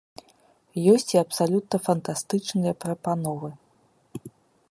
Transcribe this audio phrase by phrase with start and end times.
[0.93, 3.49] Ёсць і абсалютна фантастычныя прапановы.